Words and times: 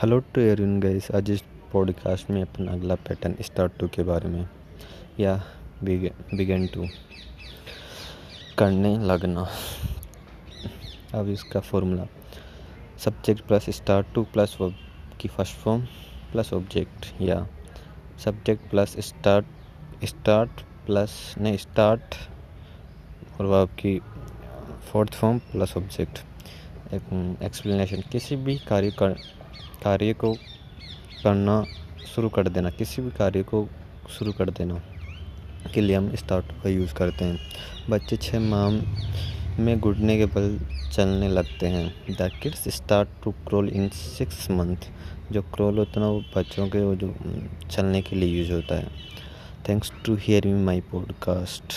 Hello 0.00 0.18
to 0.18 0.40
everyone 0.40 0.80
guys 0.80 1.10
आज 1.10 1.30
इस 1.30 1.42
podcast 1.72 2.30
में 2.30 2.42
अपना 2.42 2.72
अगला 2.72 2.94
पैटर्न 2.94 3.34
स्टार्ट 3.40 3.72
टू 3.78 3.88
के 3.88 4.02
बारे 4.02 4.28
में, 4.28 4.48
या 5.20 5.32
बिगेन 5.84 6.66
टू 6.66 6.86
करने 8.58 8.96
लगना। 8.98 9.46
अब 11.14 11.28
इसका 11.28 11.60
formula 11.60 12.06
subject 12.98 13.40
plus 13.40 13.70
start 13.70 14.06
to 14.14 14.22
plus 14.22 14.56
की 15.20 15.28
फ़र्स्ट 15.28 15.56
फॉर्म 15.56 15.82
प्लस 16.32 16.52
ऑब्जेक्ट 16.52 17.06
या 17.20 17.48
subject 18.24 18.70
plus 18.70 18.96
start 18.98 19.46
start 20.04 20.50
plus 20.86 21.34
नहीं 21.38 21.56
स्टार्ट 21.56 22.14
और 23.40 23.46
वर्ब 23.46 23.68
की 23.68 24.00
fourth 24.92 25.14
form 25.14 25.38
plus 25.38 25.76
object 25.76 26.24
explanation 27.42 28.00
किसी 28.12 28.36
भी 28.36 28.58
कार्य 28.58 28.90
कर 28.90 29.39
कार्य 29.82 30.12
को 30.14 30.32
करना 31.22 31.62
शुरू 32.14 32.28
कर 32.28 32.48
देना, 32.48 32.70
किसी 32.70 33.02
भी 33.02 33.10
कार्य 33.10 33.42
को 33.42 33.68
शुरू 34.10 34.32
कर 34.32 34.50
देना 34.50 34.80
के 35.74 35.80
लिए 35.80 35.96
हम 35.96 36.14
स्टार्ट 36.16 36.52
का 36.62 36.68
यूज़ 36.68 36.94
करते 36.94 37.24
हैं। 37.24 37.38
बच्चे 37.90 38.16
छः 38.16 38.40
माह 38.40 38.68
में 39.60 39.78
घुटने 39.80 40.16
के 40.18 40.26
बल 40.26 40.58
चलने 40.92 41.28
लगते 41.28 41.66
हैं। 41.66 42.16
The 42.16 42.30
kids 42.42 42.68
start 42.76 43.08
to 43.24 43.30
crawl 43.46 43.68
in 43.68 43.88
six 43.88 44.50
month 44.50 44.90
जो 45.32 45.42
क्रोल 45.44 45.78
होता 45.78 45.92
है 45.92 46.00
ना, 46.00 46.06
वो 46.06 46.22
बच्चों 46.36 46.68
के 46.68 46.80
वो 46.80 46.94
जो 46.94 47.14
चलने 47.70 48.02
के 48.02 48.16
लिए 48.16 48.38
यूज़ 48.38 48.52
होता 48.52 48.78
है। 48.78 48.88
Thanks 49.68 49.92
to 50.04 50.16
hear 50.16 50.46
me 50.46 50.64
my 50.64 50.80
podcast 50.80 51.74